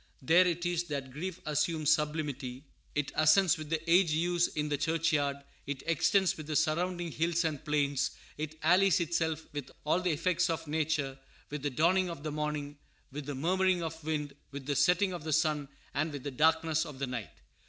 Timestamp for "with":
3.59-3.69, 6.35-6.47, 9.53-9.69, 11.51-11.61, 13.11-13.27, 14.49-14.65, 16.11-16.23